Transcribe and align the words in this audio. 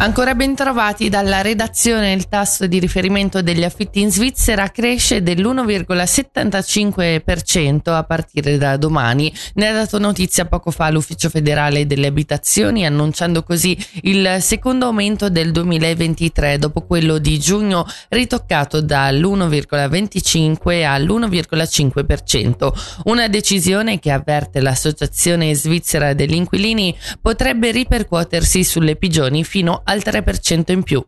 Ancora 0.00 0.36
ben 0.36 0.54
trovati 0.54 1.08
dalla 1.08 1.40
redazione 1.40 2.12
il 2.12 2.28
tasso 2.28 2.68
di 2.68 2.78
riferimento 2.78 3.42
degli 3.42 3.64
affitti 3.64 4.00
in 4.00 4.12
Svizzera 4.12 4.68
cresce 4.68 5.24
dell'1,75% 5.24 7.92
a 7.92 8.04
partire 8.04 8.58
da 8.58 8.76
domani. 8.76 9.34
Ne 9.54 9.66
ha 9.66 9.72
dato 9.72 9.98
notizia 9.98 10.44
poco 10.44 10.70
fa 10.70 10.88
l'Ufficio 10.88 11.28
federale 11.28 11.84
delle 11.84 12.06
abitazioni 12.06 12.86
annunciando 12.86 13.42
così 13.42 13.76
il 14.02 14.36
secondo 14.38 14.86
aumento 14.86 15.30
del 15.30 15.50
2023 15.50 16.58
dopo 16.58 16.82
quello 16.82 17.18
di 17.18 17.36
giugno 17.40 17.84
ritoccato 18.10 18.80
dall'1,25 18.80 20.84
all'1,5%. 20.84 22.72
Una 23.06 23.26
decisione 23.26 23.98
che 23.98 24.12
avverte 24.12 24.60
l'Associazione 24.60 25.52
Svizzera 25.56 26.14
degli 26.14 26.34
Inquilini 26.34 26.96
potrebbe 27.20 27.72
ripercuotersi 27.72 28.62
sulle 28.62 28.94
pigioni 28.94 29.42
fino 29.42 29.82
al 29.88 30.02
3% 30.04 30.72
in 30.72 30.82
più. 30.82 31.04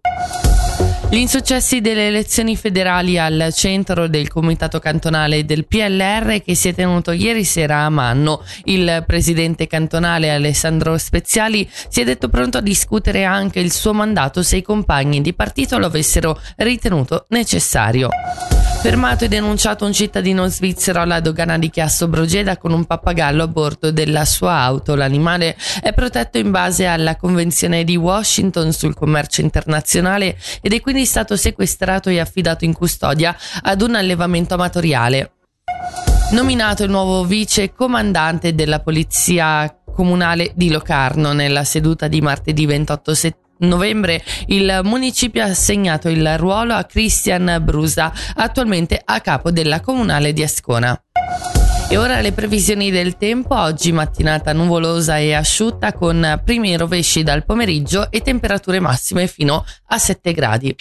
Gli 1.10 1.16
insuccessi 1.16 1.80
delle 1.80 2.06
elezioni 2.06 2.54
federali 2.54 3.18
al 3.18 3.52
centro 3.52 4.06
del 4.06 4.28
comitato 4.28 4.78
cantonale 4.78 5.44
del 5.44 5.66
PLR 5.66 6.40
che 6.40 6.54
si 6.54 6.68
è 6.68 6.74
tenuto 6.74 7.10
ieri 7.10 7.42
sera 7.42 7.78
a 7.78 7.90
Manno. 7.90 8.44
Il 8.64 9.02
presidente 9.06 9.66
cantonale 9.66 10.30
Alessandro 10.30 10.96
Speziali 10.98 11.68
si 11.88 12.00
è 12.00 12.04
detto 12.04 12.28
pronto 12.28 12.58
a 12.58 12.62
discutere 12.62 13.24
anche 13.24 13.58
il 13.58 13.72
suo 13.72 13.92
mandato 13.92 14.44
se 14.44 14.58
i 14.58 14.62
compagni 14.62 15.20
di 15.20 15.34
partito 15.34 15.78
lo 15.78 15.86
avessero 15.86 16.40
ritenuto 16.56 17.24
necessario. 17.30 18.08
Fermato 18.82 19.26
e 19.26 19.28
denunciato 19.28 19.84
un 19.84 19.92
cittadino 19.92 20.46
svizzero 20.46 21.02
alla 21.02 21.20
dogana 21.20 21.58
di 21.58 21.68
Chiasso 21.68 22.08
Brogeda 22.08 22.56
con 22.56 22.72
un 22.72 22.86
pappagallo 22.86 23.42
a 23.42 23.46
bordo 23.46 23.92
della 23.92 24.24
sua 24.24 24.54
auto. 24.54 24.94
L'animale 24.94 25.54
è 25.82 25.92
protetto 25.92 26.38
in 26.38 26.50
base 26.50 26.86
alla 26.86 27.16
Convenzione 27.16 27.84
di 27.84 27.96
Washington 27.96 28.72
sul 28.72 28.94
commercio 28.94 29.42
internazionale 29.42 30.38
ed 30.62 30.72
è 30.72 30.80
quindi 30.80 31.04
stato 31.04 31.37
sequestrato 31.37 32.09
e 32.09 32.20
affidato 32.20 32.64
in 32.64 32.72
custodia 32.72 33.37
ad 33.62 33.82
un 33.82 33.96
allevamento 33.96 34.54
amatoriale. 34.54 35.32
Nominato 36.30 36.82
il 36.82 36.90
nuovo 36.90 37.24
vice 37.24 37.74
comandante 37.74 38.54
della 38.54 38.80
polizia 38.80 39.78
comunale 39.92 40.52
di 40.54 40.70
Locarno 40.70 41.34
nella 41.34 41.65
seduta 41.65 42.09
di 42.09 42.22
martedì 42.22 42.65
28 42.65 43.15
settembre 43.15 43.48
novembre 43.60 44.22
il 44.46 44.80
municipio 44.84 45.42
ha 45.42 45.46
assegnato 45.46 46.08
il 46.08 46.36
ruolo 46.38 46.74
a 46.74 46.84
Christian 46.84 47.60
Brusa, 47.62 48.12
attualmente 48.34 49.00
a 49.04 49.20
capo 49.20 49.50
della 49.50 49.80
comunale 49.80 50.32
di 50.32 50.42
Ascona. 50.42 51.00
E 51.88 51.96
ora 51.96 52.20
le 52.20 52.30
previsioni 52.30 52.92
del 52.92 53.16
tempo, 53.16 53.56
oggi 53.56 53.90
mattinata 53.90 54.52
nuvolosa 54.52 55.18
e 55.18 55.32
asciutta 55.32 55.92
con 55.92 56.40
primi 56.44 56.76
rovesci 56.76 57.24
dal 57.24 57.44
pomeriggio 57.44 58.12
e 58.12 58.20
temperature 58.20 58.78
massime 58.78 59.26
fino 59.26 59.64
a 59.86 59.98
7 59.98 60.32
gradi. 60.32 60.76